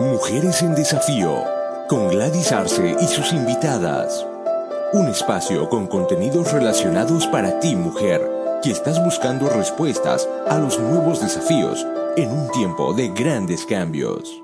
Mujeres 0.00 0.62
en 0.62 0.74
Desafío, 0.74 1.44
con 1.86 2.08
Gladys 2.08 2.52
Arce 2.52 2.96
y 3.02 3.06
sus 3.06 3.34
invitadas. 3.34 4.26
Un 4.94 5.08
espacio 5.08 5.68
con 5.68 5.86
contenidos 5.88 6.50
relacionados 6.54 7.26
para 7.26 7.60
ti, 7.60 7.76
mujer, 7.76 8.26
que 8.62 8.70
estás 8.70 9.04
buscando 9.04 9.50
respuestas 9.50 10.26
a 10.48 10.56
los 10.56 10.80
nuevos 10.80 11.20
desafíos 11.20 11.86
en 12.16 12.30
un 12.30 12.50
tiempo 12.50 12.94
de 12.94 13.08
grandes 13.08 13.66
cambios. 13.66 14.40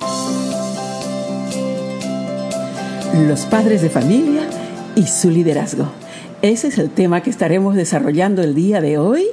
Los 3.27 3.47
padres 3.47 3.81
de 3.81 3.89
familia 3.89 4.43
y 4.95 5.07
su 5.07 5.31
liderazgo. 5.31 5.89
Ese 6.43 6.69
es 6.69 6.77
el 6.77 6.91
tema 6.91 7.23
que 7.23 7.31
estaremos 7.31 7.77
desarrollando 7.77 8.43
el 8.43 8.55
día 8.55 8.83
de 8.83 8.99
hoy. 8.99 9.25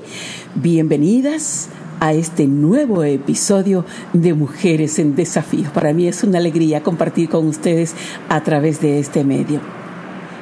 Bienvenidas 0.56 1.68
a 2.04 2.12
este 2.12 2.48
nuevo 2.48 3.06
episodio 3.06 3.86
de 4.12 4.34
Mujeres 4.34 5.00
en 5.00 5.16
Desafío. 5.16 5.72
Para 5.74 5.94
mí 5.94 6.06
es 6.06 6.26
una 6.26 6.40
alegría 6.40 6.84
compartir 6.84 7.30
con 7.30 7.48
ustedes 7.48 7.96
a 8.28 8.44
través 8.44 8.82
de 8.82 9.00
este 9.00 9.24
medio. 9.24 9.62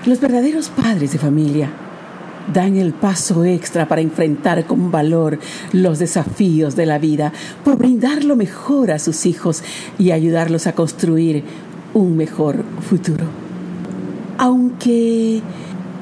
Los 0.08 0.20
verdaderos 0.20 0.70
padres 0.70 1.12
de 1.12 1.20
familia 1.20 1.70
dan 2.52 2.78
el 2.78 2.94
paso 2.94 3.46
extra 3.46 3.88
para 3.88 4.02
enfrentar 4.02 4.66
con 4.66 4.90
valor 4.90 5.38
los 5.72 6.00
desafíos 6.00 6.76
de 6.76 6.88
la 6.88 6.98
vida, 6.98 7.32
por 7.64 7.78
brindar 7.78 8.24
lo 8.24 8.36
mejor 8.36 8.90
a 8.90 8.98
sus 8.98 9.28
hijos 9.28 9.62
y 10.00 10.10
ayudarlos 10.10 10.66
a 10.66 10.74
construir 10.74 11.44
un 11.94 12.18
mejor 12.18 12.64
futuro. 12.90 13.26
Aunque 14.40 15.44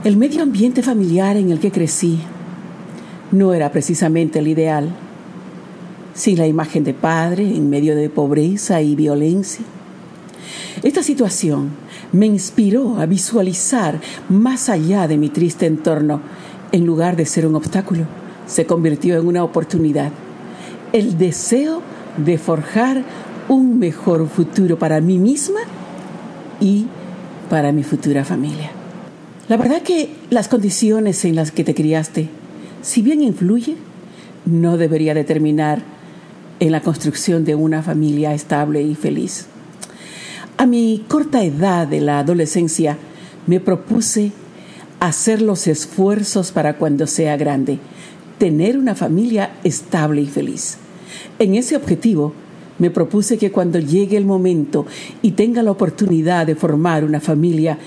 el 0.05 0.15
medio 0.15 0.41
ambiente 0.41 0.81
familiar 0.83 1.35
en 1.35 1.51
el 1.51 1.59
que 1.59 1.73
crecí 1.73 2.21
no 3.33 3.53
era 3.53 3.73
precisamente 3.73 4.39
el 4.39 4.47
ideal, 4.47 4.95
sin 6.19 6.37
la 6.37 6.47
imagen 6.47 6.83
de 6.83 6.93
padre 6.93 7.43
en 7.43 7.69
medio 7.69 7.95
de 7.95 8.09
pobreza 8.09 8.81
y 8.81 8.93
violencia. 8.93 9.63
Esta 10.83 11.01
situación 11.01 11.69
me 12.11 12.25
inspiró 12.25 12.99
a 12.99 13.05
visualizar 13.05 14.01
más 14.27 14.67
allá 14.67 15.07
de 15.07 15.17
mi 15.17 15.29
triste 15.29 15.65
entorno. 15.65 16.19
En 16.73 16.85
lugar 16.85 17.15
de 17.15 17.25
ser 17.25 17.47
un 17.47 17.55
obstáculo, 17.55 18.03
se 18.47 18.65
convirtió 18.65 19.17
en 19.17 19.27
una 19.27 19.45
oportunidad. 19.45 20.11
El 20.91 21.17
deseo 21.17 21.81
de 22.17 22.37
forjar 22.37 23.01
un 23.47 23.79
mejor 23.79 24.27
futuro 24.27 24.77
para 24.77 24.99
mí 24.99 25.17
misma 25.19 25.61
y 26.59 26.85
para 27.49 27.71
mi 27.71 27.83
futura 27.83 28.25
familia. 28.25 28.71
La 29.47 29.55
verdad 29.55 29.83
que 29.83 30.09
las 30.29 30.49
condiciones 30.49 31.23
en 31.23 31.37
las 31.37 31.53
que 31.53 31.63
te 31.63 31.73
criaste, 31.73 32.27
si 32.81 33.01
bien 33.01 33.21
influyen, 33.21 33.77
no 34.45 34.77
debería 34.77 35.13
determinar 35.13 35.98
en 36.59 36.71
la 36.71 36.81
construcción 36.81 37.45
de 37.45 37.55
una 37.55 37.81
familia 37.81 38.33
estable 38.33 38.81
y 38.81 38.95
feliz. 38.95 39.47
A 40.57 40.65
mi 40.65 41.05
corta 41.07 41.43
edad 41.43 41.87
de 41.87 42.01
la 42.01 42.19
adolescencia 42.19 42.97
me 43.47 43.59
propuse 43.59 44.31
hacer 44.99 45.41
los 45.41 45.67
esfuerzos 45.67 46.51
para 46.51 46.77
cuando 46.77 47.07
sea 47.07 47.37
grande, 47.37 47.79
tener 48.37 48.77
una 48.77 48.93
familia 48.95 49.51
estable 49.63 50.21
y 50.21 50.27
feliz. 50.27 50.77
En 51.39 51.55
ese 51.55 51.77
objetivo 51.77 52.33
me 52.77 52.91
propuse 52.91 53.37
que 53.37 53.51
cuando 53.51 53.79
llegue 53.79 54.17
el 54.17 54.25
momento 54.25 54.85
y 55.21 55.31
tenga 55.31 55.63
la 55.63 55.71
oportunidad 55.71 56.45
de 56.45 56.55
formar 56.55 57.05
una 57.05 57.21
familia, 57.21 57.77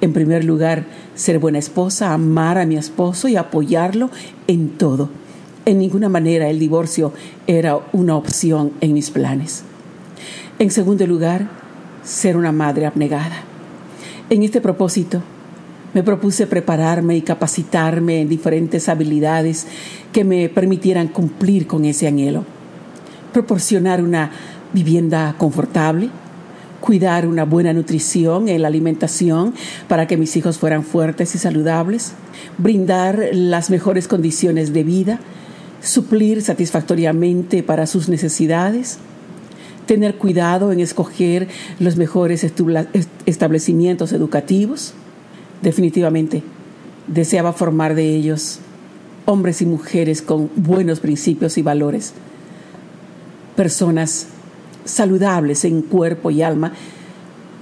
en 0.00 0.12
primer 0.12 0.44
lugar, 0.44 0.84
ser 1.14 1.38
buena 1.38 1.58
esposa, 1.58 2.12
amar 2.12 2.58
a 2.58 2.66
mi 2.66 2.76
esposo 2.76 3.28
y 3.28 3.36
apoyarlo 3.36 4.10
en 4.46 4.70
todo 4.70 5.10
en 5.64 5.78
ninguna 5.78 6.08
manera 6.08 6.48
el 6.48 6.58
divorcio 6.58 7.12
era 7.46 7.80
una 7.92 8.16
opción 8.16 8.72
en 8.80 8.92
mis 8.92 9.10
planes. 9.10 9.64
En 10.58 10.70
segundo 10.70 11.06
lugar, 11.06 11.48
ser 12.04 12.36
una 12.36 12.52
madre 12.52 12.86
abnegada. 12.86 13.44
En 14.30 14.42
este 14.42 14.60
propósito, 14.60 15.22
me 15.94 16.02
propuse 16.02 16.46
prepararme 16.46 17.16
y 17.16 17.22
capacitarme 17.22 18.22
en 18.22 18.28
diferentes 18.28 18.88
habilidades 18.88 19.66
que 20.12 20.24
me 20.24 20.48
permitieran 20.48 21.08
cumplir 21.08 21.66
con 21.66 21.84
ese 21.84 22.08
anhelo. 22.08 22.44
Proporcionar 23.32 24.02
una 24.02 24.30
vivienda 24.72 25.34
confortable, 25.36 26.08
cuidar 26.80 27.26
una 27.26 27.44
buena 27.44 27.72
nutrición 27.72 28.48
en 28.48 28.62
la 28.62 28.68
alimentación 28.68 29.54
para 29.86 30.06
que 30.06 30.16
mis 30.16 30.36
hijos 30.36 30.58
fueran 30.58 30.82
fuertes 30.82 31.34
y 31.34 31.38
saludables, 31.38 32.12
brindar 32.58 33.28
las 33.32 33.70
mejores 33.70 34.08
condiciones 34.08 34.72
de 34.72 34.84
vida, 34.84 35.20
suplir 35.82 36.42
satisfactoriamente 36.42 37.62
para 37.62 37.86
sus 37.86 38.08
necesidades, 38.08 38.98
tener 39.86 40.16
cuidado 40.16 40.72
en 40.72 40.80
escoger 40.80 41.48
los 41.80 41.96
mejores 41.96 42.46
establecimientos 43.26 44.12
educativos. 44.12 44.94
Definitivamente, 45.60 46.42
deseaba 47.06 47.52
formar 47.52 47.94
de 47.94 48.14
ellos 48.14 48.60
hombres 49.24 49.62
y 49.62 49.66
mujeres 49.66 50.22
con 50.22 50.50
buenos 50.56 51.00
principios 51.00 51.58
y 51.58 51.62
valores, 51.62 52.12
personas 53.56 54.28
saludables 54.84 55.64
en 55.64 55.82
cuerpo 55.82 56.30
y 56.30 56.42
alma 56.42 56.72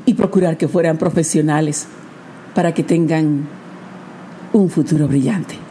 y 0.06 0.14
procurar 0.14 0.56
que 0.56 0.69
fueran 0.69 0.97
profesionales 0.97 1.87
para 2.54 2.72
que 2.72 2.82
tengan 2.82 3.47
un 4.52 4.70
futuro 4.70 5.06
brillante. 5.06 5.69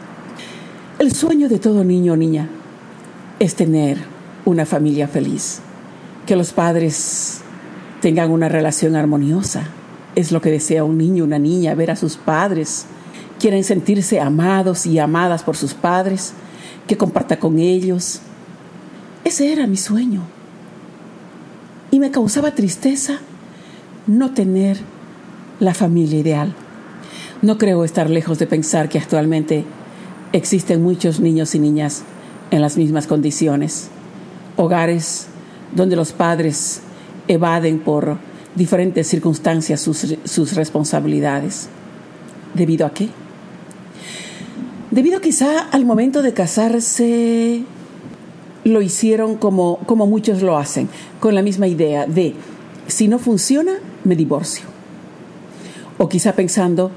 El 1.00 1.14
sueño 1.14 1.48
de 1.48 1.58
todo 1.58 1.82
niño 1.82 2.12
o 2.12 2.16
niña 2.16 2.46
es 3.38 3.54
tener 3.54 3.96
una 4.44 4.66
familia 4.66 5.08
feliz, 5.08 5.60
que 6.26 6.36
los 6.36 6.52
padres 6.52 7.40
tengan 8.02 8.30
una 8.30 8.50
relación 8.50 8.96
armoniosa. 8.96 9.62
Es 10.14 10.30
lo 10.30 10.42
que 10.42 10.50
desea 10.50 10.84
un 10.84 10.98
niño, 10.98 11.24
una 11.24 11.38
niña, 11.38 11.74
ver 11.74 11.90
a 11.90 11.96
sus 11.96 12.18
padres. 12.18 12.84
Quieren 13.38 13.64
sentirse 13.64 14.20
amados 14.20 14.84
y 14.84 14.98
amadas 14.98 15.42
por 15.42 15.56
sus 15.56 15.72
padres, 15.72 16.34
que 16.86 16.98
comparta 16.98 17.38
con 17.38 17.58
ellos. 17.58 18.20
Ese 19.24 19.54
era 19.54 19.66
mi 19.66 19.78
sueño. 19.78 20.20
Y 21.90 21.98
me 21.98 22.10
causaba 22.10 22.54
tristeza 22.54 23.20
no 24.06 24.34
tener 24.34 24.76
la 25.60 25.72
familia 25.72 26.18
ideal. 26.18 26.52
No 27.40 27.56
creo 27.56 27.84
estar 27.84 28.10
lejos 28.10 28.38
de 28.38 28.46
pensar 28.46 28.90
que 28.90 28.98
actualmente 28.98 29.64
Existen 30.32 30.82
muchos 30.82 31.20
niños 31.20 31.54
y 31.54 31.58
niñas 31.58 32.02
en 32.50 32.60
las 32.60 32.76
mismas 32.76 33.06
condiciones. 33.06 33.88
Hogares 34.56 35.26
donde 35.74 35.96
los 35.96 36.12
padres 36.12 36.82
evaden 37.28 37.80
por 37.80 38.18
diferentes 38.54 39.06
circunstancias 39.06 39.80
sus, 39.80 40.54
responsabilidades. 40.54 41.68
¿Debido 42.54 42.86
a 42.86 42.90
qué? 42.90 43.08
Debido 44.90 45.20
quizá 45.20 45.60
al 45.60 45.84
momento 45.84 46.22
de 46.22 46.32
casarse 46.32 47.62
lo 48.64 48.82
hicieron 48.82 49.36
como, 49.36 49.78
como 49.86 50.06
muchos 50.06 50.42
lo 50.42 50.58
hacen, 50.58 50.88
con 51.20 51.34
la 51.34 51.42
misma 51.42 51.68
idea 51.68 52.06
de, 52.06 52.34
si 52.88 53.08
no 53.08 53.18
funciona, 53.18 53.74
me 54.04 54.16
divorcio. 54.16 54.64
O 55.98 56.08
quizá 56.08 56.34
pensando, 56.34 56.90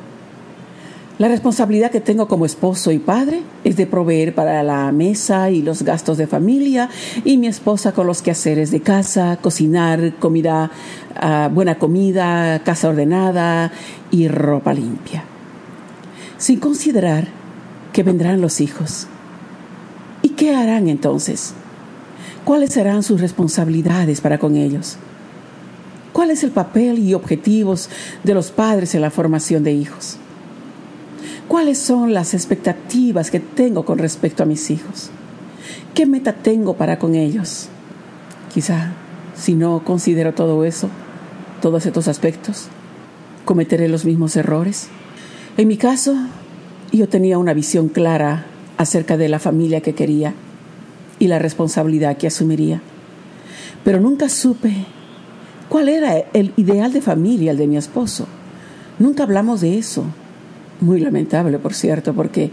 la 1.19 1.27
responsabilidad 1.27 1.91
que 1.91 2.01
tengo 2.01 2.27
como 2.27 2.43
esposo 2.43 2.91
y 2.91 2.97
padre 2.97 3.43
es 3.63 3.77
de 3.77 3.85
proveer 3.85 4.33
para 4.33 4.63
la 4.63 4.91
mesa 4.91 5.51
y 5.51 5.61
los 5.61 5.83
gastos 5.83 6.17
de 6.17 6.25
familia 6.25 6.89
y 7.23 7.37
mi 7.37 7.45
esposa 7.45 7.91
con 7.91 8.07
los 8.07 8.23
quehaceres 8.23 8.71
de 8.71 8.81
casa, 8.81 9.37
cocinar, 9.39 10.15
comida, 10.15 10.71
ah, 11.15 11.51
buena 11.53 11.77
comida, 11.77 12.63
casa 12.63 12.89
ordenada 12.89 13.71
y 14.09 14.27
ropa 14.27 14.73
limpia. 14.73 15.23
Sin 16.39 16.59
considerar 16.59 17.27
que 17.91 18.01
vendrán 18.01 18.41
los 18.41 18.59
hijos. 18.59 19.05
¿Y 20.23 20.29
qué 20.29 20.55
harán 20.55 20.87
entonces? 20.87 21.53
¿Cuáles 22.43 22.71
serán 22.71 23.03
sus 23.03 23.21
responsabilidades 23.21 24.19
para 24.19 24.39
con 24.39 24.57
ellos? 24.57 24.97
¿Cuál 26.11 26.31
es 26.31 26.43
el 26.43 26.49
papel 26.49 26.97
y 26.97 27.13
objetivos 27.13 27.89
de 28.23 28.33
los 28.33 28.49
padres 28.49 28.95
en 28.95 29.01
la 29.01 29.11
formación 29.11 29.63
de 29.63 29.73
hijos? 29.73 30.17
¿Cuáles 31.47 31.77
son 31.77 32.13
las 32.13 32.33
expectativas 32.33 33.29
que 33.29 33.39
tengo 33.39 33.85
con 33.85 33.97
respecto 33.97 34.43
a 34.43 34.45
mis 34.45 34.71
hijos? 34.71 35.09
¿Qué 35.93 36.05
meta 36.05 36.33
tengo 36.33 36.75
para 36.75 36.97
con 36.97 37.15
ellos? 37.15 37.67
Quizá, 38.53 38.93
si 39.35 39.53
no 39.53 39.83
considero 39.83 40.33
todo 40.33 40.63
eso, 40.65 40.89
todos 41.61 41.85
estos 41.85 42.07
aspectos, 42.07 42.67
cometeré 43.45 43.87
los 43.89 44.05
mismos 44.05 44.35
errores. 44.35 44.87
En 45.57 45.67
mi 45.67 45.77
caso, 45.77 46.15
yo 46.91 47.09
tenía 47.09 47.37
una 47.37 47.53
visión 47.53 47.89
clara 47.89 48.45
acerca 48.77 49.17
de 49.17 49.29
la 49.29 49.39
familia 49.39 49.81
que 49.81 49.95
quería 49.95 50.33
y 51.19 51.27
la 51.27 51.39
responsabilidad 51.39 52.17
que 52.17 52.27
asumiría. 52.27 52.81
Pero 53.83 53.99
nunca 53.99 54.29
supe 54.29 54.73
cuál 55.69 55.89
era 55.89 56.17
el 56.17 56.53
ideal 56.55 56.93
de 56.93 57.01
familia, 57.01 57.51
el 57.51 57.57
de 57.57 57.67
mi 57.67 57.77
esposo. 57.77 58.27
Nunca 58.99 59.23
hablamos 59.23 59.61
de 59.61 59.77
eso. 59.77 60.05
Muy 60.81 60.99
lamentable, 60.99 61.59
por 61.59 61.73
cierto, 61.73 62.13
porque 62.13 62.51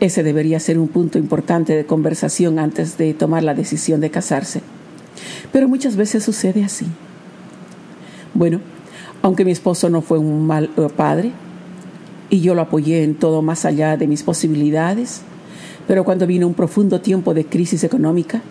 ese 0.00 0.22
debería 0.22 0.58
ser 0.60 0.78
un 0.78 0.88
punto 0.88 1.18
importante 1.18 1.74
de 1.74 1.86
conversación 1.86 2.58
antes 2.58 2.98
de 2.98 3.14
tomar 3.14 3.44
la 3.44 3.54
decisión 3.54 4.00
de 4.00 4.10
casarse. 4.10 4.60
Pero 5.52 5.68
muchas 5.68 5.96
veces 5.96 6.24
sucede 6.24 6.64
así. 6.64 6.86
Bueno, 8.34 8.60
aunque 9.22 9.44
mi 9.44 9.52
esposo 9.52 9.90
no 9.90 10.02
fue 10.02 10.18
un 10.18 10.46
mal 10.46 10.70
eh, 10.76 10.88
padre 10.94 11.32
y 12.30 12.40
yo 12.40 12.54
lo 12.54 12.62
apoyé 12.62 13.04
en 13.04 13.14
todo 13.14 13.42
más 13.42 13.64
allá 13.64 13.96
de 13.96 14.06
mis 14.06 14.22
posibilidades, 14.22 15.22
pero 15.86 16.04
cuando 16.04 16.26
vino 16.26 16.46
un 16.46 16.54
profundo 16.54 17.00
tiempo 17.00 17.34
de 17.34 17.44
crisis 17.44 17.84
económica, 17.84 18.42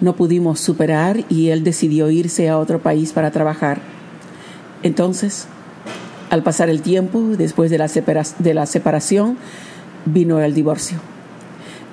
no 0.00 0.16
pudimos 0.16 0.60
superar 0.60 1.24
y 1.28 1.48
él 1.48 1.64
decidió 1.64 2.10
irse 2.10 2.48
a 2.48 2.58
otro 2.58 2.80
país 2.80 3.12
para 3.12 3.30
trabajar. 3.30 3.80
Entonces, 4.82 5.48
al 6.34 6.42
pasar 6.42 6.68
el 6.68 6.82
tiempo, 6.82 7.20
después 7.38 7.70
de 7.70 7.78
la, 7.78 8.66
separación, 8.66 9.38
vino 10.04 10.40
el 10.40 10.52
divorcio. 10.52 10.98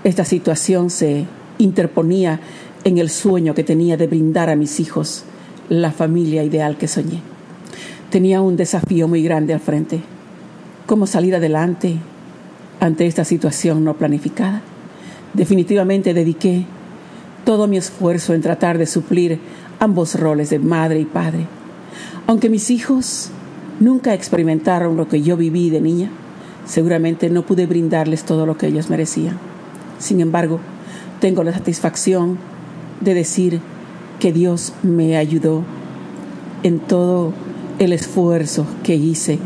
Esta 0.04 0.26
situación 0.26 0.90
se 0.90 1.26
interponía 1.60 2.40
en 2.84 2.98
el 2.98 3.12
sueño 3.12 3.54
que 3.54 3.64
tenía 3.64 3.98
de 3.98 4.08
brindar 4.08 4.50
a 4.50 4.56
mis 4.56 4.80
hijos 4.80 5.26
la 5.70 5.92
familia 5.92 6.44
ideal 6.44 6.76
que 6.76 6.88
soñé. 6.88 7.22
Tenía 8.10 8.42
un 8.42 8.58
desafío 8.58 9.08
muy 9.08 9.22
grande 9.22 9.54
al 9.54 9.60
frente. 9.60 10.02
¿Cómo 10.88 11.06
salir 11.06 11.36
adelante 11.36 11.98
ante 12.80 13.06
esta 13.06 13.26
situación 13.26 13.84
no 13.84 13.94
planificada? 13.94 14.64
Definitivamente 15.36 16.16
dediqué 16.16 16.66
todo 17.46 17.68
mi 17.68 17.78
esfuerzo 17.78 18.34
en 18.34 18.42
tratar 18.42 18.80
de 18.80 18.88
suplir 18.88 19.40
ambos 19.80 20.20
roles 20.20 20.50
de 20.50 20.58
madre 20.58 21.00
y 21.00 21.06
padre. 21.06 21.46
Aunque 22.26 22.50
mis 22.50 22.72
hijos 22.72 23.30
nunca 23.82 24.14
experimentaron 24.14 24.96
lo 24.96 25.10
que 25.10 25.22
yo 25.22 25.36
viví 25.36 25.70
de 25.70 25.82
niña, 25.82 26.10
seguramente 26.66 27.30
no 27.30 27.46
pude 27.46 27.66
brindarles 27.66 28.24
todo 28.24 28.46
lo 28.46 28.58
que 28.58 28.68
ellos 28.68 28.90
merecían. 28.90 29.38
Sin 30.00 30.22
embargo, 30.22 30.60
tengo 31.20 31.44
la 31.44 31.52
satisfacción 31.52 32.38
de 33.02 33.14
decir 33.14 33.60
que 34.20 34.32
Dios 34.32 34.74
me 34.84 35.18
ayudó 35.18 35.64
en 36.64 36.80
todo 36.80 37.34
el 37.80 37.92
esfuerzo 37.92 38.66
que 38.84 38.96
hice 38.96 39.40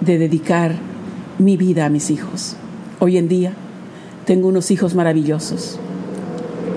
de 0.00 0.16
dedicar 0.18 0.76
mi 1.38 1.56
vida 1.56 1.84
a 1.84 1.90
mis 1.90 2.10
hijos. 2.10 2.56
Hoy 3.00 3.18
en 3.18 3.28
día 3.28 3.52
tengo 4.24 4.48
unos 4.48 4.70
hijos 4.70 4.94
maravillosos 4.94 5.78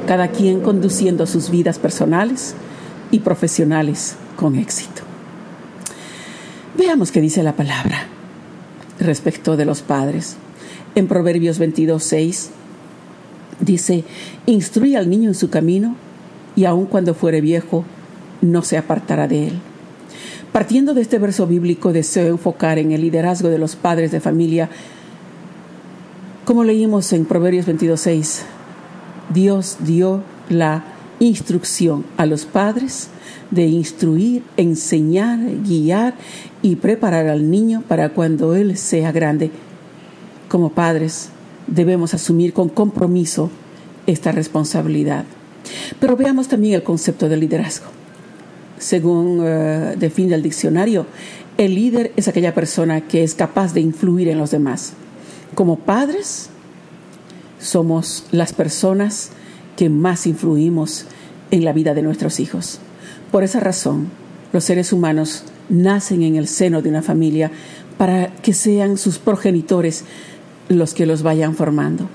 cada 0.07 0.29
quien 0.29 0.59
conduciendo 0.61 1.25
sus 1.25 1.49
vidas 1.49 1.79
personales 1.79 2.55
y 3.11 3.19
profesionales 3.19 4.15
con 4.35 4.55
éxito. 4.55 5.00
Veamos 6.91 7.13
qué 7.13 7.21
dice 7.21 7.41
la 7.41 7.55
palabra 7.55 8.03
respecto 8.99 9.55
de 9.55 9.63
los 9.63 9.81
padres. 9.81 10.35
En 10.93 11.07
Proverbios 11.07 11.57
22, 11.57 12.03
6 12.03 12.49
dice, 13.61 14.03
instruye 14.45 14.97
al 14.97 15.09
niño 15.09 15.29
en 15.29 15.35
su 15.35 15.49
camino 15.49 15.95
y 16.53 16.65
aun 16.65 16.87
cuando 16.87 17.13
fuere 17.13 17.39
viejo, 17.39 17.85
no 18.41 18.61
se 18.61 18.77
apartará 18.77 19.29
de 19.29 19.47
él. 19.47 19.53
Partiendo 20.51 20.93
de 20.93 20.99
este 20.99 21.17
verso 21.17 21.47
bíblico, 21.47 21.93
deseo 21.93 22.27
enfocar 22.27 22.77
en 22.77 22.91
el 22.91 22.99
liderazgo 22.99 23.47
de 23.47 23.57
los 23.57 23.77
padres 23.77 24.11
de 24.11 24.19
familia, 24.19 24.69
como 26.43 26.65
leímos 26.65 27.13
en 27.13 27.23
Proverbios 27.23 27.67
22, 27.67 28.01
6, 28.01 28.45
Dios 29.33 29.77
dio 29.79 30.23
la 30.49 30.83
instrucción 31.19 32.03
a 32.17 32.25
los 32.25 32.43
padres 32.43 33.07
de 33.51 33.67
instruir, 33.67 34.43
enseñar, 34.57 35.39
guiar 35.65 36.15
y 36.61 36.75
preparar 36.75 37.27
al 37.27 37.49
niño 37.49 37.83
para 37.87 38.09
cuando 38.09 38.55
él 38.55 38.77
sea 38.77 39.11
grande. 39.11 39.51
Como 40.47 40.71
padres 40.71 41.29
debemos 41.67 42.13
asumir 42.13 42.53
con 42.53 42.69
compromiso 42.69 43.49
esta 44.07 44.31
responsabilidad. 44.31 45.25
Pero 45.99 46.15
veamos 46.17 46.47
también 46.47 46.75
el 46.75 46.83
concepto 46.83 47.29
de 47.29 47.37
liderazgo. 47.37 47.87
Según 48.77 49.39
uh, 49.39 49.95
define 49.97 50.35
el 50.35 50.41
diccionario, 50.41 51.05
el 51.57 51.75
líder 51.75 52.11
es 52.15 52.27
aquella 52.27 52.53
persona 52.53 53.01
que 53.01 53.23
es 53.23 53.35
capaz 53.35 53.73
de 53.73 53.81
influir 53.81 54.27
en 54.27 54.37
los 54.37 54.51
demás. 54.51 54.93
Como 55.53 55.77
padres, 55.77 56.49
somos 57.59 58.25
las 58.31 58.53
personas 58.53 59.29
que 59.77 59.89
más 59.89 60.25
influimos 60.25 61.05
en 61.51 61.63
la 61.63 61.73
vida 61.73 61.93
de 61.93 62.01
nuestros 62.01 62.39
hijos. 62.39 62.79
Por 63.31 63.43
esa 63.43 63.59
razón, 63.59 64.09
los 64.53 64.63
seres 64.63 64.91
humanos 64.91 65.43
nacen 65.71 66.21
en 66.21 66.35
el 66.35 66.47
seno 66.47 66.81
de 66.81 66.89
una 66.89 67.01
familia 67.01 67.49
para 67.97 68.33
que 68.35 68.53
sean 68.53 68.97
sus 68.97 69.17
progenitores 69.17 70.03
los 70.69 70.93
que 70.93 71.05
los 71.05 71.23
vayan 71.23 71.55
formando. 71.55 72.07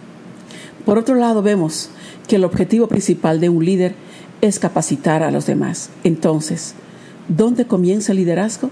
Por 0.85 0.99
otro 0.99 1.17
lado, 1.17 1.43
vemos 1.43 1.91
que 2.29 2.37
el 2.37 2.45
objetivo 2.45 2.87
principal 2.87 3.41
de 3.41 3.49
un 3.49 3.65
líder 3.65 3.95
es 4.41 4.59
capacitar 4.59 5.23
a 5.23 5.31
los 5.31 5.47
demás. 5.47 5.91
Entonces, 6.05 6.75
¿dónde 7.29 7.67
comienza 7.67 8.13
el 8.13 8.19
liderazgo? 8.19 8.71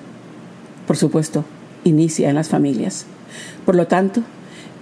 Por 0.86 0.96
supuesto, 0.96 1.44
inicia 1.82 2.28
en 2.28 2.36
las 2.36 2.48
familias. 2.48 3.06
Por 3.64 3.74
lo 3.74 3.86
tanto, 3.86 4.22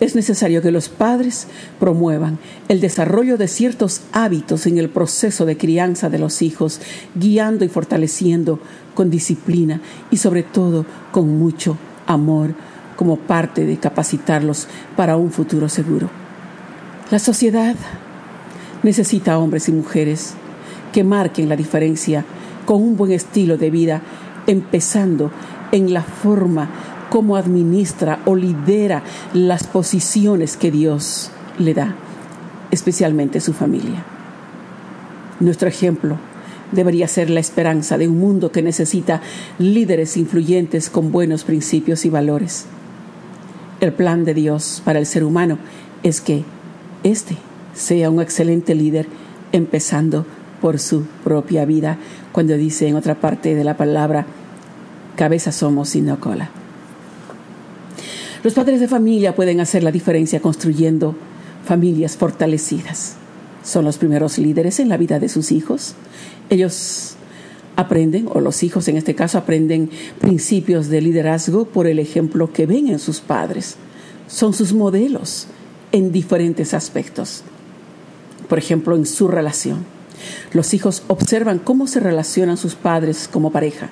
es 0.02 0.16
necesario 0.16 0.62
que 0.62 0.72
los 0.72 0.88
padres 0.88 1.46
promuevan 1.78 2.38
el 2.68 2.80
desarrollo 2.80 3.38
de 3.38 3.46
ciertos 3.46 4.00
hábitos 4.12 4.66
en 4.66 4.78
el 4.78 4.88
proceso 4.88 5.46
de 5.46 5.56
crianza 5.56 6.10
de 6.10 6.18
los 6.18 6.42
hijos, 6.42 6.80
guiando 7.14 7.64
y 7.64 7.68
fortaleciendo 7.68 8.58
con 8.94 9.10
disciplina 9.10 9.80
y 10.10 10.16
sobre 10.16 10.42
todo 10.42 10.86
con 11.12 11.38
mucho 11.38 11.78
amor 12.08 12.54
como 12.96 13.16
parte 13.16 13.64
de 13.64 13.76
capacitarlos 13.76 14.66
para 14.96 15.16
un 15.16 15.30
futuro 15.30 15.68
seguro. 15.68 16.10
La 17.12 17.20
sociedad 17.20 17.76
necesita 18.82 19.38
hombres 19.38 19.68
y 19.68 19.72
mujeres 19.72 20.34
que 20.92 21.04
marquen 21.04 21.48
la 21.48 21.54
diferencia 21.54 22.24
con 22.66 22.82
un 22.82 22.96
buen 22.96 23.12
estilo 23.12 23.56
de 23.56 23.70
vida, 23.70 24.02
empezando 24.48 25.30
en 25.70 25.94
la 25.94 26.02
forma 26.02 26.68
cómo 27.12 27.36
administra 27.36 28.20
o 28.24 28.36
lidera 28.36 29.02
las 29.34 29.64
posiciones 29.64 30.56
que 30.56 30.70
Dios 30.70 31.30
le 31.58 31.74
da, 31.74 31.94
especialmente 32.70 33.42
su 33.42 33.52
familia. 33.52 34.02
Nuestro 35.38 35.68
ejemplo 35.68 36.16
debería 36.70 37.06
ser 37.08 37.28
la 37.28 37.40
esperanza 37.40 37.98
de 37.98 38.08
un 38.08 38.18
mundo 38.18 38.50
que 38.50 38.62
necesita 38.62 39.20
líderes 39.58 40.16
influyentes 40.16 40.88
con 40.88 41.12
buenos 41.12 41.44
principios 41.44 42.06
y 42.06 42.08
valores. 42.08 42.64
El 43.82 43.92
plan 43.92 44.24
de 44.24 44.32
Dios 44.32 44.80
para 44.82 44.98
el 44.98 45.04
ser 45.04 45.24
humano 45.24 45.58
es 46.02 46.22
que 46.22 46.44
éste 47.02 47.36
sea 47.74 48.08
un 48.08 48.22
excelente 48.22 48.74
líder, 48.74 49.06
empezando 49.52 50.24
por 50.62 50.78
su 50.78 51.02
propia 51.24 51.66
vida, 51.66 51.98
cuando 52.32 52.54
dice 52.54 52.88
en 52.88 52.96
otra 52.96 53.16
parte 53.16 53.54
de 53.54 53.64
la 53.64 53.76
palabra, 53.76 54.24
cabeza 55.14 55.52
somos 55.52 55.94
y 55.94 56.00
no 56.00 56.18
cola. 56.18 56.61
Los 58.42 58.54
padres 58.54 58.80
de 58.80 58.88
familia 58.88 59.36
pueden 59.36 59.60
hacer 59.60 59.84
la 59.84 59.92
diferencia 59.92 60.40
construyendo 60.40 61.14
familias 61.64 62.16
fortalecidas. 62.16 63.14
Son 63.62 63.84
los 63.84 63.98
primeros 63.98 64.36
líderes 64.36 64.80
en 64.80 64.88
la 64.88 64.96
vida 64.96 65.20
de 65.20 65.28
sus 65.28 65.52
hijos. 65.52 65.94
Ellos 66.50 67.14
aprenden, 67.76 68.28
o 68.32 68.40
los 68.40 68.64
hijos 68.64 68.88
en 68.88 68.96
este 68.96 69.14
caso, 69.14 69.38
aprenden 69.38 69.90
principios 70.20 70.88
de 70.88 71.00
liderazgo 71.00 71.66
por 71.66 71.86
el 71.86 72.00
ejemplo 72.00 72.52
que 72.52 72.66
ven 72.66 72.88
en 72.88 72.98
sus 72.98 73.20
padres. 73.20 73.76
Son 74.26 74.54
sus 74.54 74.72
modelos 74.72 75.46
en 75.92 76.10
diferentes 76.10 76.74
aspectos. 76.74 77.44
Por 78.48 78.58
ejemplo, 78.58 78.96
en 78.96 79.06
su 79.06 79.28
relación. 79.28 79.84
Los 80.52 80.74
hijos 80.74 81.04
observan 81.06 81.60
cómo 81.60 81.86
se 81.86 82.00
relacionan 82.00 82.56
sus 82.56 82.74
padres 82.74 83.28
como 83.30 83.52
pareja 83.52 83.90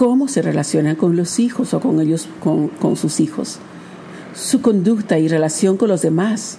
cómo 0.00 0.28
se 0.28 0.40
relacionan 0.40 0.96
con 0.96 1.14
los 1.14 1.38
hijos 1.38 1.74
o 1.74 1.80
con 1.80 2.00
ellos, 2.00 2.26
con, 2.42 2.96
sus 2.96 3.20
hijos, 3.20 3.58
su 4.34 4.62
conducta 4.62 5.18
y 5.18 5.28
relación 5.28 5.76
con 5.76 5.90
los 5.90 6.00
demás, 6.00 6.56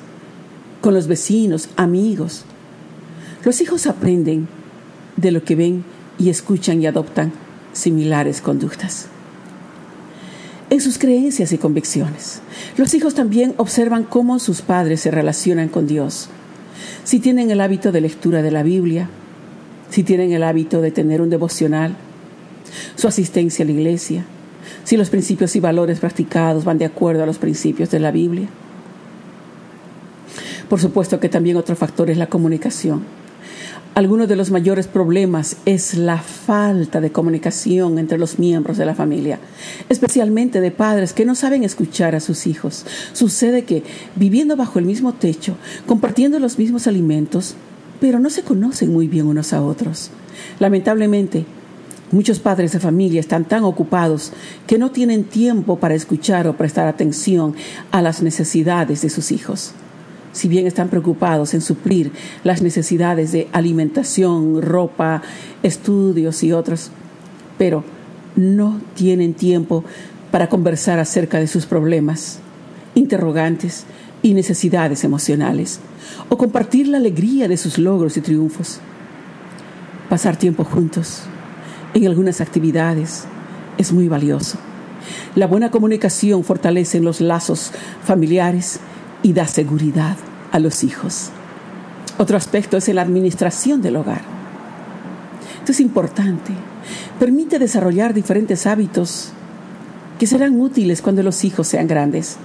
con 0.80 0.94
los 0.94 1.08
vecinos, 1.08 1.68
amigos. 1.76 2.44
Los 3.44 3.60
hijos 3.60 3.88
aprenden 3.88 4.48
de 5.18 5.32
lo 5.32 5.44
que 5.44 5.56
ven 5.56 5.84
y 6.20 6.30
escuchan 6.30 6.84
y 6.84 6.86
adoptan 6.86 7.34
similares 7.74 8.42
conductas. 8.42 9.08
En 10.70 10.80
sus 10.80 11.00
creencias 11.00 11.52
y 11.52 11.58
convicciones, 11.58 12.42
los 12.78 12.94
hijos 12.94 13.16
también 13.16 13.56
observan 13.58 14.04
cómo 14.04 14.38
sus 14.38 14.62
padres 14.62 15.02
se 15.02 15.10
relacionan 15.10 15.68
con 15.68 15.88
Dios. 15.88 16.30
Si 17.04 17.20
tienen 17.20 17.50
el 17.50 17.62
hábito 17.62 17.92
de 17.92 18.02
lectura 18.02 18.44
de 18.44 18.52
la 18.52 18.62
Biblia, 18.62 19.10
si 19.90 20.04
tienen 20.04 20.32
el 20.32 20.44
hábito 20.44 20.80
de 20.80 20.92
tener 20.92 21.24
un 21.24 21.32
devocional, 21.32 21.98
su 22.96 23.08
asistencia 23.08 23.64
a 23.64 23.66
la 23.66 23.74
iglesia, 23.74 24.26
si 24.84 24.98
los 24.98 25.10
principios 25.10 25.56
y 25.56 25.60
valores 25.60 26.00
practicados 26.00 26.66
van 26.66 26.78
de 26.78 26.86
acuerdo 26.86 27.24
a 27.24 27.26
los 27.26 27.38
principios 27.38 27.90
de 27.92 28.00
la 28.00 28.12
Biblia. 28.12 28.48
Por 30.70 30.80
supuesto 30.80 31.20
que 31.20 31.30
también 31.30 31.58
otro 31.58 31.76
factor 31.76 32.10
es 32.10 32.18
la 32.18 32.28
comunicación. 32.28 33.04
Algunos 33.94 34.30
de 34.30 34.38
los 34.38 34.52
mayores 34.52 34.88
problemas 34.88 35.58
es 35.66 35.96
la 35.96 36.18
falta 36.20 37.02
de 37.02 37.12
comunicación 37.12 38.00
entre 38.00 38.18
los 38.18 38.40
miembros 38.40 38.78
de 38.78 38.86
la 38.86 38.96
familia, 38.96 39.38
especialmente 39.90 40.62
de 40.62 40.72
padres 40.72 41.12
que 41.12 41.26
no 41.26 41.36
saben 41.36 41.66
escuchar 41.66 42.16
a 42.16 42.22
sus 42.22 42.48
hijos. 42.48 42.86
Sucede 43.12 43.66
que, 43.66 43.84
viviendo 44.16 44.56
bajo 44.56 44.80
el 44.80 44.86
mismo 44.86 45.12
techo, 45.12 45.58
compartiendo 45.88 46.40
los 46.40 46.58
mismos 46.58 46.88
alimentos, 46.88 47.56
pero 48.00 48.20
no 48.20 48.30
se 48.30 48.44
conocen 48.44 48.94
muy 48.94 49.08
bien 49.08 49.28
unos 49.28 49.52
a 49.52 49.62
otros. 49.62 50.10
Lamentablemente, 50.60 51.46
Muchos 52.12 52.40
padres 52.40 52.74
de 52.74 52.82
familia 52.82 53.22
están 53.22 53.46
tan 53.46 53.64
ocupados 53.64 54.34
que 54.68 54.78
no 54.78 54.92
tienen 54.92 55.24
tiempo 55.24 55.80
para 55.80 55.96
escuchar 55.96 56.46
o 56.46 56.58
prestar 56.58 56.88
atención 56.88 57.56
a 57.90 58.02
las 58.02 58.22
necesidades 58.22 59.02
de 59.02 59.10
sus 59.10 59.32
hijos. 59.32 59.72
Si 60.34 60.50
bien 60.50 60.68
están 60.68 60.90
preocupados 60.90 61.54
en 61.54 61.62
suplir 61.62 62.12
las 62.44 62.62
necesidades 62.62 63.32
de 63.32 63.48
alimentación, 63.54 64.62
ropa, 64.62 65.22
estudios 65.64 66.44
y 66.44 66.52
otros, 66.52 66.92
pero 67.58 67.86
no 68.36 68.82
tienen 68.94 69.34
tiempo 69.34 69.86
para 70.32 70.50
conversar 70.50 71.00
acerca 71.00 71.40
de 71.40 71.48
sus 71.48 71.66
problemas, 71.66 72.40
interrogantes 72.94 73.86
y 74.22 74.34
necesidades 74.34 75.06
emocionales, 75.06 75.80
o 76.28 76.38
compartir 76.38 76.90
la 76.90 76.98
alegría 76.98 77.48
de 77.48 77.56
sus 77.56 77.78
logros 77.78 78.18
y 78.18 78.22
triunfos. 78.22 78.82
Pasar 80.10 80.36
tiempo 80.36 80.66
juntos 80.66 81.24
en 81.94 82.08
algunas 82.08 82.42
actividades 82.42 83.26
es 83.78 83.92
muy 83.92 84.08
valioso. 84.08 84.58
La 85.36 85.48
buena 85.48 85.72
comunicación 85.72 86.44
fortalece 86.44 87.00
los 87.00 87.22
lazos 87.22 87.72
familiares 88.04 88.80
y 89.24 89.34
da 89.34 89.48
seguridad 89.48 90.18
a 90.52 90.60
los 90.60 90.84
hijos. 90.84 91.30
Otro 92.18 92.38
aspecto 92.38 92.78
es 92.78 92.88
la 92.90 93.02
administración 93.02 93.82
del 93.82 93.96
hogar. 93.96 94.22
Esto 95.60 95.72
es 95.72 95.80
importante. 95.80 96.54
Permite 97.20 97.60
desarrollar 97.60 98.14
diferentes 98.14 98.68
hábitos 98.68 99.32
que 100.20 100.28
serán 100.28 100.60
útiles 100.60 101.02
cuando 101.02 101.24
los 101.24 101.44
hijos 101.44 101.68
sean 101.68 101.88
grandes. 101.88 102.38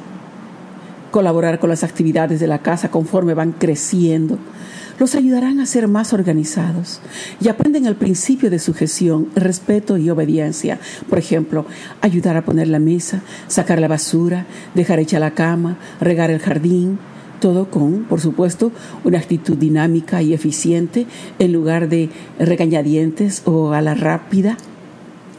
Colaborar 1.11 1.59
con 1.59 1.71
las 1.71 1.85
actividades 1.85 2.41
de 2.41 2.47
la 2.47 2.59
casa 2.61 2.91
conforme 2.91 3.35
van 3.35 3.53
creciendo 3.53 4.39
los 4.99 5.15
ayudarán 5.15 5.61
a 5.61 5.67
ser 5.67 5.89
más 5.89 6.13
organizados 6.13 7.01
y 7.41 7.49
aprenden 7.49 7.87
el 7.87 7.97
principio 7.97 8.51
de 8.51 8.59
sujeción, 8.59 9.29
respeto 9.35 9.99
y 9.99 10.11
obediencia. 10.11 10.79
Por 11.09 11.19
ejemplo, 11.19 11.67
ayudar 12.01 12.37
a 12.37 12.45
poner 12.45 12.69
la 12.69 12.79
mesa, 12.79 13.23
sacar 13.49 13.81
la 13.81 13.89
basura, 13.89 14.47
dejar 14.75 14.99
hecha 14.99 15.19
la 15.19 15.33
cama, 15.33 15.79
regar 16.01 16.31
el 16.31 16.39
jardín, 16.39 16.99
todo 17.41 17.71
con, 17.71 18.05
por 18.05 18.21
supuesto, 18.21 18.73
una 19.05 19.19
actitud 19.19 19.57
dinámica 19.57 20.23
y 20.23 20.33
eficiente 20.33 21.07
en 21.39 21.53
lugar 21.53 21.89
de 21.89 22.09
regañadientes 22.39 23.43
o 23.45 23.73
a 23.73 23.83
la 23.83 23.95
rápida. 23.95 24.57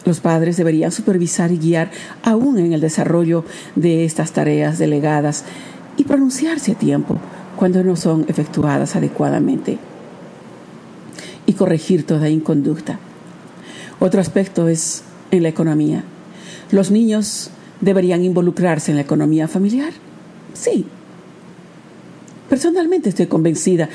Los 0.06 0.20
padres 0.20 0.56
deberían 0.56 0.92
supervisar 0.92 1.52
y 1.52 1.58
guiar 1.58 1.92
aún 2.24 2.60
en 2.60 2.72
el 2.72 2.80
desarrollo 2.80 3.44
de 3.76 4.06
estas 4.06 4.32
tareas 4.32 4.78
delegadas 4.78 5.44
y 5.98 6.04
pronunciarse 6.04 6.74
a 6.74 6.76
tiempo 6.76 7.20
cuando 7.58 7.84
no 7.84 7.96
son 7.96 8.26
efectuadas 8.30 8.96
adecuadamente 8.96 9.78
y 11.46 11.54
corregir 11.54 12.06
toda 12.06 12.30
inconducta. 12.30 13.00
Otro 14.00 14.22
aspecto 14.22 14.68
es 14.68 15.04
en 15.32 15.44
la 15.44 15.50
economía. 15.50 16.04
¿Los 16.72 16.92
niños 16.92 17.50
deberían 17.82 18.24
involucrarse 18.24 18.92
en 18.92 18.98
la 18.98 19.04
economía 19.04 19.48
familiar? 19.48 19.92
Sí. 20.54 20.86
Personalmente 22.50 23.10
estoy 23.10 23.28
convencida 23.28 23.90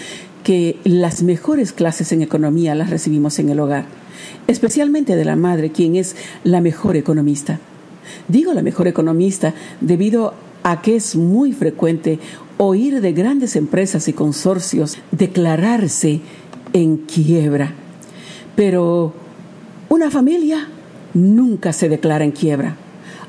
que 0.45 0.79
las 0.85 1.23
mejores 1.23 1.73
clases 1.73 2.13
en 2.13 2.23
economía 2.23 2.75
las 2.75 2.91
recibimos 2.91 3.39
en 3.39 3.49
el 3.49 3.61
hogar, 3.61 3.85
especialmente 4.47 5.17
de 5.17 5.25
la 5.25 5.37
madre, 5.37 5.71
quien 5.71 5.97
es 5.97 6.17
la 6.45 6.61
mejor 6.61 6.97
economista. 6.97 7.61
Digo 8.29 8.53
la 8.53 8.63
mejor 8.63 8.89
economista 8.89 9.55
debido 9.81 10.35
a 10.63 10.81
que 10.83 10.97
es 10.97 11.17
muy 11.17 11.53
frecuente 11.53 12.19
oír 12.57 13.01
de 13.01 13.13
grandes 13.13 13.57
empresas 13.57 14.09
y 14.09 14.13
consorcios 14.13 14.99
declararse 15.11 16.21
en 16.73 16.99
quiebra. 16.99 17.75
Pero 18.55 19.13
una 19.89 20.11
familia 20.11 20.69
nunca 21.15 21.73
se 21.73 21.89
declara 21.89 22.25
en 22.25 22.33
quiebra. 22.33 22.77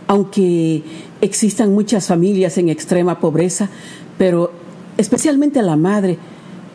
Aunque 0.08 0.84
existan 1.22 1.74
muchas 1.74 2.08
familias 2.08 2.58
en 2.58 2.70
extrema 2.70 3.20
pobreza, 3.20 3.70
pero 4.18 4.52
especialmente 4.98 5.62
la 5.62 5.78
madre 5.78 6.18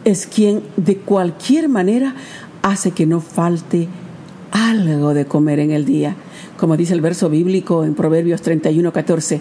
es 0.04 0.26
quien 0.26 0.62
de 0.76 0.96
cualquier 0.96 1.68
manera 1.68 2.14
hace 2.62 2.90
que 2.90 3.06
no 3.06 3.20
falte 3.20 3.88
algo 4.50 5.14
de 5.14 5.26
comer 5.26 5.60
en 5.60 5.70
el 5.70 5.84
día. 5.84 6.16
Como 6.56 6.76
dice 6.76 6.94
el 6.94 7.00
verso 7.00 7.28
bíblico 7.28 7.84
en 7.84 7.94
Proverbios 7.94 8.42
31, 8.42 8.92
14, 8.92 9.40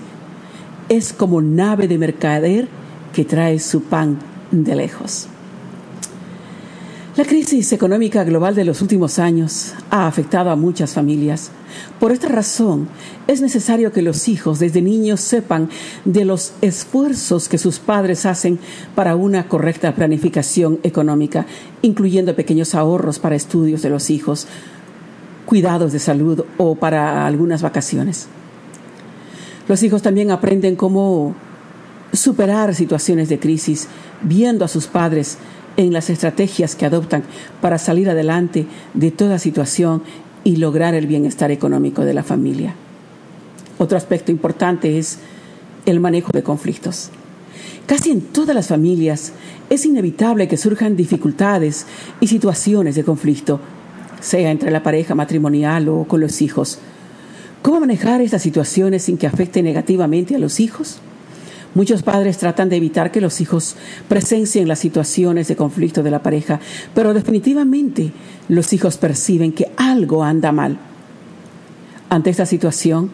es 0.90 1.14
como 1.14 1.42
nave 1.42 1.88
de 1.88 1.98
mercader 1.98 2.68
que 3.14 3.26
trae 3.26 3.60
su 3.60 3.84
pan 3.84 4.20
de 4.52 4.76
lejos. 4.76 5.28
La 7.18 7.26
crisis 7.26 7.74
económica 7.74 8.24
global 8.24 8.54
de 8.54 8.64
los 8.64 8.84
últimos 8.84 9.18
años 9.18 9.74
ha 9.90 10.06
afectado 10.06 10.52
a 10.52 10.56
muchas 10.56 10.94
familias. 10.94 11.50
Por 12.00 12.12
esta 12.12 12.28
razón, 12.28 12.90
es 13.26 13.42
necesario 13.42 13.92
que 13.92 14.04
los 14.04 14.28
hijos 14.28 14.60
desde 14.60 14.84
niños 14.84 15.20
sepan 15.20 15.68
de 16.06 16.26
los 16.26 16.54
esfuerzos 16.62 17.50
que 17.50 17.58
sus 17.58 17.80
padres 17.80 18.28
hacen 18.28 18.60
para 18.94 19.16
una 19.16 19.48
correcta 19.48 19.96
planificación 19.96 20.80
económica, 20.84 21.48
incluyendo 21.82 22.36
pequeños 22.36 22.76
ahorros 22.76 23.18
para 23.18 23.36
estudios 23.36 23.82
de 23.82 23.90
los 23.90 24.12
hijos, 24.12 24.46
cuidados 25.48 25.94
de 25.94 26.00
salud 26.00 26.46
o 26.58 26.76
para 26.76 27.26
algunas 27.26 27.64
vacaciones. 27.64 28.28
Los 29.68 29.84
hijos 29.84 30.02
también 30.02 30.32
aprenden 30.32 30.76
cómo 30.76 31.36
superar 32.14 32.74
situaciones 32.74 33.30
de 33.30 33.40
crisis, 33.40 33.88
viendo 34.22 34.64
a 34.66 34.70
sus 34.70 34.88
padres 34.88 35.38
en 35.76 35.94
las 35.94 36.10
estrategias 36.10 36.76
que 36.76 36.86
adoptan 36.86 37.24
para 37.62 37.78
salir 37.78 38.10
adelante 38.10 38.66
de 38.94 39.12
toda 39.12 39.40
situación 39.40 40.04
y 40.44 40.56
lograr 40.56 40.96
el 40.96 41.08
bienestar 41.08 41.52
económico 41.52 42.04
de 42.04 42.14
la 42.14 42.24
familia. 42.24 42.74
Otro 43.78 43.98
aspecto 43.98 44.32
importante 44.32 44.98
es 44.98 45.20
el 45.86 46.00
manejo 46.00 46.32
de 46.34 46.44
conflictos. 46.44 47.12
Casi 47.86 48.12
en 48.12 48.22
todas 48.22 48.56
las 48.56 48.68
familias 48.68 49.34
es 49.70 49.86
inevitable 49.86 50.48
que 50.48 50.58
surjan 50.58 50.96
dificultades 50.96 51.86
y 52.20 52.28
situaciones 52.28 52.96
de 52.96 53.04
conflicto, 53.04 53.60
sea 54.20 54.52
entre 54.52 54.72
la 54.72 54.84
pareja 54.84 55.16
matrimonial 55.16 55.88
o 55.90 56.06
con 56.06 56.20
los 56.20 56.42
hijos. 56.42 56.80
¿Cómo 57.68 57.82
manejar 57.82 58.22
estas 58.22 58.44
situaciones 58.44 59.04
sin 59.04 59.18
que 59.18 59.28
afecte 59.28 59.62
negativamente 59.62 60.34
a 60.34 60.40
los 60.40 60.62
hijos? 60.62 61.00
Muchos 61.76 62.02
padres 62.02 62.38
tratan 62.38 62.70
de 62.70 62.78
evitar 62.78 63.12
que 63.12 63.20
los 63.20 63.42
hijos 63.42 63.76
presencien 64.08 64.70
las 64.70 64.80
situaciones 64.80 65.50
de 65.50 65.58
conflicto 65.58 66.02
de 66.02 66.10
la 66.10 66.24
pareja, 66.24 66.62
pero 66.96 67.14
definitivamente 67.14 68.14
los 68.48 68.72
hijos 68.72 68.96
perciben 68.96 69.52
que 69.52 69.70
algo 69.76 70.24
anda 70.24 70.54
mal. 70.54 70.78
Ante 72.10 72.30
esta 72.30 72.46
situación, 72.46 73.12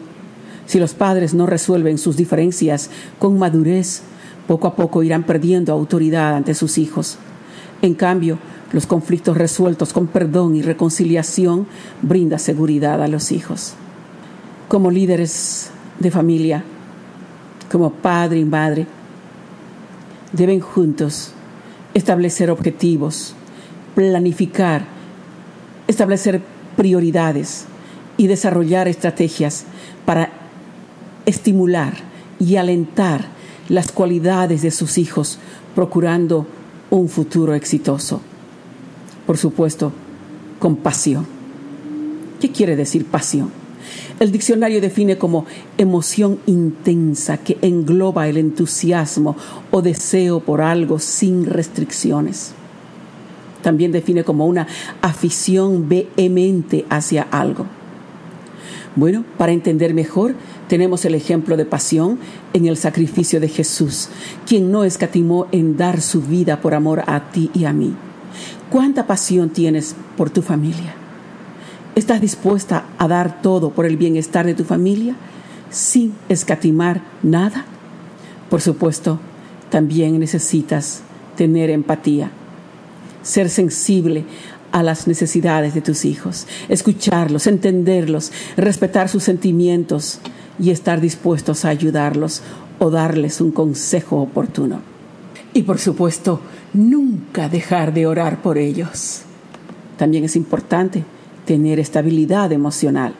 si 0.66 0.78
los 0.78 0.94
padres 0.94 1.34
no 1.34 1.46
resuelven 1.46 1.98
sus 1.98 2.16
diferencias 2.16 2.90
con 3.18 3.36
madurez, 3.36 4.02
poco 4.46 4.68
a 4.68 4.76
poco 4.76 5.02
irán 5.02 5.24
perdiendo 5.24 5.72
autoridad 5.72 6.36
ante 6.36 6.54
sus 6.54 6.78
hijos. 6.78 7.18
En 7.82 7.94
cambio, 7.94 8.38
los 8.72 8.86
conflictos 8.86 9.36
resueltos 9.36 9.92
con 9.92 10.06
perdón 10.06 10.54
y 10.54 10.62
reconciliación 10.62 11.66
brinda 12.02 12.38
seguridad 12.38 13.02
a 13.02 13.08
los 13.08 13.32
hijos. 13.32 13.74
Como 14.74 14.90
líderes 14.90 15.70
de 16.00 16.10
familia, 16.10 16.64
como 17.70 17.92
padre 17.92 18.40
y 18.40 18.44
madre, 18.44 18.88
deben 20.32 20.58
juntos 20.58 21.30
establecer 21.94 22.50
objetivos, 22.50 23.36
planificar, 23.94 24.84
establecer 25.86 26.42
prioridades 26.76 27.66
y 28.16 28.26
desarrollar 28.26 28.88
estrategias 28.88 29.64
para 30.04 30.30
estimular 31.24 31.94
y 32.40 32.56
alentar 32.56 33.26
las 33.68 33.92
cualidades 33.92 34.62
de 34.62 34.72
sus 34.72 34.98
hijos, 34.98 35.38
procurando 35.76 36.48
un 36.90 37.08
futuro 37.08 37.54
exitoso. 37.54 38.20
Por 39.24 39.38
supuesto, 39.38 39.92
con 40.58 40.74
pasión. 40.74 41.28
¿Qué 42.40 42.50
quiere 42.50 42.74
decir 42.74 43.06
pasión? 43.06 43.63
El 44.20 44.30
diccionario 44.30 44.80
define 44.80 45.18
como 45.18 45.44
emoción 45.76 46.38
intensa 46.46 47.36
que 47.38 47.58
engloba 47.62 48.28
el 48.28 48.36
entusiasmo 48.36 49.36
o 49.72 49.82
deseo 49.82 50.38
por 50.40 50.60
algo 50.60 51.00
sin 51.00 51.46
restricciones. 51.46 52.52
También 53.62 53.90
define 53.90 54.22
como 54.22 54.46
una 54.46 54.68
afición 55.02 55.88
vehemente 55.88 56.84
hacia 56.90 57.22
algo. 57.22 57.66
Bueno, 58.94 59.24
para 59.36 59.50
entender 59.50 59.94
mejor, 59.94 60.36
tenemos 60.68 61.04
el 61.04 61.16
ejemplo 61.16 61.56
de 61.56 61.64
pasión 61.64 62.18
en 62.52 62.66
el 62.66 62.76
sacrificio 62.76 63.40
de 63.40 63.48
Jesús, 63.48 64.08
quien 64.46 64.70
no 64.70 64.84
escatimó 64.84 65.48
en 65.50 65.76
dar 65.76 66.00
su 66.00 66.22
vida 66.22 66.60
por 66.60 66.74
amor 66.74 67.02
a 67.08 67.32
ti 67.32 67.50
y 67.52 67.64
a 67.64 67.72
mí. 67.72 67.94
¿Cuánta 68.70 69.08
pasión 69.08 69.50
tienes 69.50 69.96
por 70.16 70.30
tu 70.30 70.42
familia? 70.42 71.03
¿Estás 71.94 72.20
dispuesta 72.20 72.86
a 72.98 73.06
dar 73.06 73.40
todo 73.40 73.70
por 73.70 73.86
el 73.86 73.96
bienestar 73.96 74.44
de 74.46 74.54
tu 74.54 74.64
familia 74.64 75.14
sin 75.70 76.12
escatimar 76.28 77.02
nada? 77.22 77.66
Por 78.50 78.60
supuesto, 78.60 79.20
también 79.70 80.18
necesitas 80.18 81.02
tener 81.36 81.70
empatía, 81.70 82.32
ser 83.22 83.48
sensible 83.48 84.24
a 84.72 84.82
las 84.82 85.06
necesidades 85.06 85.72
de 85.72 85.82
tus 85.82 86.04
hijos, 86.04 86.48
escucharlos, 86.68 87.46
entenderlos, 87.46 88.32
respetar 88.56 89.08
sus 89.08 89.22
sentimientos 89.22 90.18
y 90.58 90.70
estar 90.70 91.00
dispuestos 91.00 91.64
a 91.64 91.68
ayudarlos 91.68 92.42
o 92.80 92.90
darles 92.90 93.40
un 93.40 93.52
consejo 93.52 94.20
oportuno. 94.20 94.80
Y 95.52 95.62
por 95.62 95.78
supuesto, 95.78 96.40
nunca 96.72 97.48
dejar 97.48 97.94
de 97.94 98.08
orar 98.08 98.42
por 98.42 98.58
ellos. 98.58 99.20
También 99.96 100.24
es 100.24 100.34
importante 100.34 101.04
tener 101.44 101.78
estabilidad 101.78 102.52
emocional, 102.52 103.14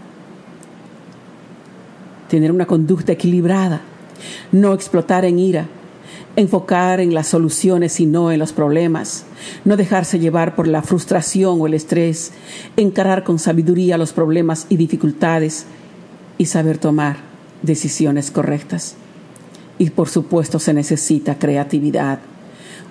tener 2.28 2.50
una 2.50 2.66
conducta 2.66 3.12
equilibrada, 3.12 3.80
no 4.52 4.72
explotar 4.72 5.24
en 5.24 5.38
ira, 5.38 5.66
enfocar 6.36 7.00
en 7.00 7.14
las 7.14 7.28
soluciones 7.28 8.00
y 8.00 8.06
no 8.06 8.32
en 8.32 8.38
los 8.38 8.52
problemas, 8.52 9.24
no 9.64 9.76
dejarse 9.76 10.18
llevar 10.18 10.56
por 10.56 10.66
la 10.66 10.82
frustración 10.82 11.60
o 11.60 11.66
el 11.66 11.74
estrés, 11.74 12.32
encarar 12.76 13.24
con 13.24 13.38
sabiduría 13.38 13.98
los 13.98 14.12
problemas 14.12 14.66
y 14.68 14.76
dificultades 14.76 15.66
y 16.38 16.46
saber 16.46 16.78
tomar 16.78 17.18
decisiones 17.62 18.30
correctas. 18.30 18.96
Y 19.78 19.90
por 19.90 20.08
supuesto 20.08 20.58
se 20.58 20.72
necesita 20.72 21.38
creatividad. 21.38 22.20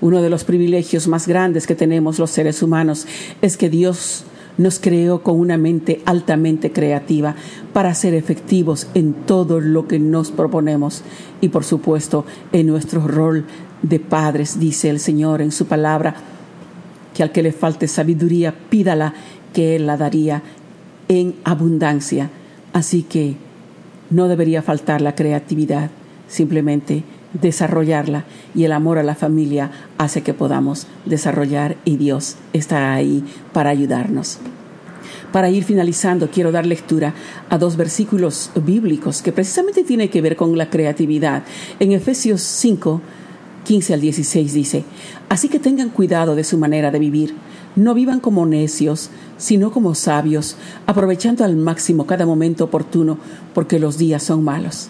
Uno 0.01 0.21
de 0.21 0.29
los 0.29 0.43
privilegios 0.43 1.07
más 1.07 1.27
grandes 1.27 1.65
que 1.65 1.75
tenemos 1.75 2.19
los 2.19 2.31
seres 2.31 2.61
humanos 2.61 3.07
es 3.41 3.55
que 3.57 3.69
Dios 3.69 4.25
nos 4.57 4.79
creó 4.79 5.23
con 5.23 5.39
una 5.39 5.57
mente 5.57 6.01
altamente 6.05 6.71
creativa 6.71 7.35
para 7.73 7.93
ser 7.95 8.13
efectivos 8.13 8.87
en 8.93 9.13
todo 9.13 9.59
lo 9.59 9.87
que 9.87 9.99
nos 9.99 10.31
proponemos 10.31 11.03
y 11.41 11.49
por 11.49 11.63
supuesto 11.63 12.25
en 12.51 12.67
nuestro 12.67 13.07
rol 13.07 13.45
de 13.81 13.99
padres, 13.99 14.59
dice 14.59 14.89
el 14.89 14.99
Señor 14.99 15.41
en 15.41 15.51
su 15.51 15.65
palabra, 15.65 16.15
que 17.13 17.23
al 17.23 17.31
que 17.31 17.43
le 17.43 17.51
falte 17.51 17.87
sabiduría, 17.87 18.53
pídala, 18.69 19.13
que 19.53 19.75
Él 19.75 19.85
la 19.85 19.97
daría 19.97 20.41
en 21.09 21.35
abundancia. 21.43 22.29
Así 22.71 23.03
que 23.03 23.35
no 24.09 24.27
debería 24.27 24.61
faltar 24.61 25.01
la 25.01 25.15
creatividad, 25.15 25.91
simplemente 26.27 27.03
desarrollarla 27.33 28.25
y 28.55 28.63
el 28.65 28.71
amor 28.71 28.97
a 28.97 29.03
la 29.03 29.15
familia 29.15 29.71
hace 29.97 30.21
que 30.21 30.33
podamos 30.33 30.87
desarrollar 31.05 31.77
y 31.85 31.97
Dios 31.97 32.35
está 32.53 32.93
ahí 32.93 33.23
para 33.51 33.69
ayudarnos. 33.69 34.39
Para 35.31 35.49
ir 35.49 35.63
finalizando, 35.63 36.29
quiero 36.29 36.51
dar 36.51 36.65
lectura 36.65 37.15
a 37.49 37.57
dos 37.57 37.75
versículos 37.75 38.51
bíblicos 38.55 39.23
que 39.23 39.31
precisamente 39.31 39.83
tienen 39.83 40.09
que 40.09 40.21
ver 40.21 40.35
con 40.35 40.55
la 40.57 40.69
creatividad. 40.69 41.43
En 41.79 41.91
Efesios 41.91 42.41
5, 42.41 43.01
15 43.65 43.93
al 43.95 44.01
16 44.01 44.53
dice, 44.53 44.83
Así 45.29 45.49
que 45.49 45.57
tengan 45.57 45.89
cuidado 45.89 46.35
de 46.35 46.43
su 46.43 46.59
manera 46.59 46.91
de 46.91 46.99
vivir. 46.99 47.33
No 47.75 47.95
vivan 47.95 48.19
como 48.19 48.45
necios, 48.45 49.09
sino 49.37 49.71
como 49.71 49.95
sabios, 49.95 50.55
aprovechando 50.85 51.43
al 51.43 51.55
máximo 51.55 52.05
cada 52.05 52.27
momento 52.27 52.65
oportuno, 52.65 53.17
porque 53.55 53.79
los 53.79 53.97
días 53.97 54.21
son 54.21 54.43
malos. 54.43 54.89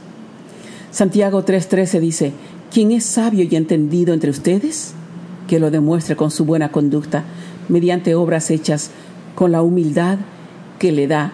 Santiago 0.94 1.44
3:13 1.44 2.00
dice, 2.00 2.34
¿quién 2.72 2.92
es 2.92 3.04
sabio 3.04 3.44
y 3.50 3.56
entendido 3.56 4.14
entre 4.14 4.30
ustedes? 4.30 4.94
Que 5.48 5.60
lo 5.60 5.72
demuestre 5.72 6.16
con 6.16 6.30
su 6.30 6.46
buena 6.46 6.72
conducta, 6.72 7.24
mediante 7.68 8.14
obras 8.14 8.52
hechas 8.52 8.92
con 9.34 9.52
la 9.52 9.64
humildad 9.64 10.20
que 10.78 10.92
le 10.92 11.08
da 11.08 11.32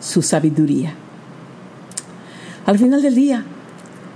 su 0.00 0.22
sabiduría. 0.22 0.94
Al 2.64 2.78
final 2.78 3.02
del 3.02 3.16
día, 3.16 3.44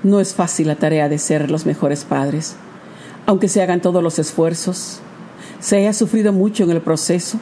no 0.03 0.19
es 0.19 0.33
fácil 0.33 0.69
la 0.69 0.77
tarea 0.77 1.11
de 1.11 1.19
ser 1.19 1.51
los 1.51 1.67
mejores 1.67 2.05
padres, 2.05 2.57
aunque 3.27 3.49
se 3.49 3.61
hagan 3.61 3.83
todos 3.83 4.03
los 4.03 4.19
esfuerzos, 4.19 5.01
se 5.61 5.77
haya 5.77 5.93
sufrido 5.93 6.33
mucho 6.33 6.65
en 6.65 6.71
el 6.71 6.81
proceso, 6.81 7.39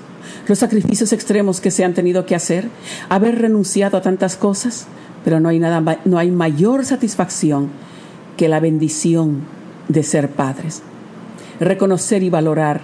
los 0.48 0.58
sacrificios 0.58 1.12
extremos 1.12 1.60
que 1.60 1.70
se 1.70 1.84
han 1.84 1.94
tenido 1.94 2.26
que 2.26 2.34
hacer, 2.34 2.68
haber 3.08 3.38
renunciado 3.38 3.96
a 3.96 4.02
tantas 4.02 4.34
cosas, 4.34 4.88
pero 5.24 5.40
no 5.40 5.48
hay 5.48 5.58
nada 5.58 6.00
no 6.04 6.18
hay 6.18 6.30
mayor 6.30 6.84
satisfacción 6.84 7.68
que 8.36 8.48
la 8.48 8.60
bendición 8.60 9.42
de 9.88 10.02
ser 10.02 10.30
padres. 10.30 10.82
Reconocer 11.58 12.22
y 12.22 12.30
valorar 12.30 12.80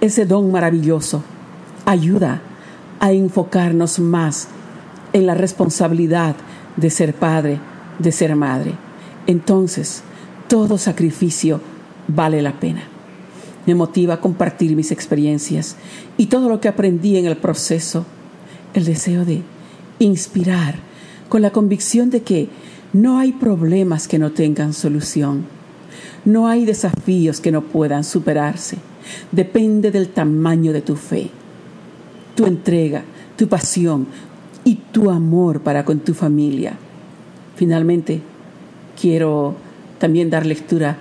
ese 0.00 0.26
don 0.26 0.52
maravilloso 0.52 1.22
ayuda 1.86 2.40
a 3.00 3.12
enfocarnos 3.12 3.98
más 3.98 4.48
en 5.12 5.26
la 5.26 5.34
responsabilidad 5.34 6.36
de 6.76 6.90
ser 6.90 7.14
padre, 7.14 7.58
de 7.98 8.12
ser 8.12 8.36
madre. 8.36 8.74
Entonces, 9.26 10.02
todo 10.48 10.78
sacrificio 10.78 11.60
vale 12.06 12.42
la 12.42 12.60
pena. 12.60 12.82
Me 13.66 13.74
motiva 13.74 14.14
a 14.14 14.20
compartir 14.20 14.76
mis 14.76 14.90
experiencias 14.90 15.76
y 16.16 16.26
todo 16.26 16.48
lo 16.48 16.60
que 16.60 16.68
aprendí 16.68 17.16
en 17.16 17.26
el 17.26 17.36
proceso, 17.36 18.06
el 18.74 18.84
deseo 18.84 19.24
de 19.24 19.42
inspirar 19.98 20.89
con 21.30 21.40
la 21.42 21.52
convicción 21.52 22.10
de 22.10 22.22
que 22.22 22.48
no 22.92 23.18
hay 23.18 23.32
problemas 23.32 24.08
que 24.08 24.18
no 24.18 24.32
tengan 24.32 24.74
solución. 24.74 25.44
No 26.24 26.48
hay 26.48 26.66
desafíos 26.66 27.40
que 27.40 27.52
no 27.52 27.62
puedan 27.62 28.04
superarse. 28.04 28.76
Depende 29.30 29.92
del 29.92 30.08
tamaño 30.08 30.72
de 30.72 30.82
tu 30.82 30.96
fe, 30.96 31.30
tu 32.34 32.46
entrega, 32.46 33.04
tu 33.36 33.48
pasión 33.48 34.08
y 34.64 34.74
tu 34.74 35.08
amor 35.08 35.60
para 35.60 35.84
con 35.84 36.00
tu 36.00 36.14
familia. 36.14 36.76
Finalmente, 37.54 38.20
quiero 39.00 39.54
también 39.98 40.30
dar 40.30 40.44
lectura 40.44 40.98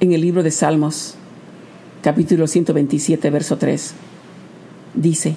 en 0.00 0.12
el 0.12 0.22
libro 0.22 0.42
de 0.42 0.50
Salmos, 0.50 1.14
capítulo 2.02 2.46
127, 2.46 3.28
verso 3.28 3.58
3. 3.58 3.92
Dice, 4.94 5.36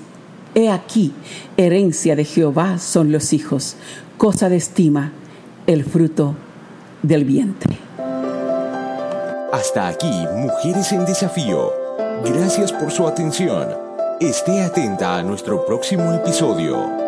He 0.56 0.70
aquí, 0.70 1.14
herencia 1.58 2.16
de 2.16 2.26
Jehová 2.26 2.78
son 2.78 3.12
los 3.12 3.34
hijos, 3.34 3.76
cosa 4.18 4.50
de 4.50 4.58
estima, 4.58 5.12
el 5.66 5.84
fruto 5.84 6.36
del 7.02 7.26
vientre. 7.26 7.78
Hasta 9.52 9.88
aquí, 9.88 10.12
Mujeres 10.36 10.92
en 10.92 11.06
Desafío. 11.06 11.72
Gracias 12.24 12.72
por 12.72 12.92
su 12.92 13.08
atención. 13.08 13.68
Esté 14.20 14.62
atenta 14.62 15.18
a 15.18 15.24
nuestro 15.24 15.66
próximo 15.66 16.14
episodio. 16.14 17.03